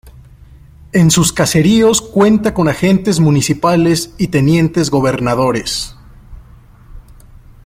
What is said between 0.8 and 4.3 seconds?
En sus caseríos cuenta con Agentes Municipales y